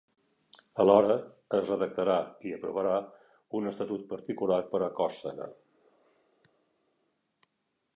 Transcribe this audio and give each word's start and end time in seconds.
Alhora, 0.83 1.17
es 1.57 1.69
redactarà 1.73 2.15
i 2.51 2.55
aprovarà 2.57 2.95
un 3.61 3.71
estatut 3.75 4.09
particular 4.15 4.61
per 4.75 4.85
a 4.87 4.89
Còrsega. 5.01 5.55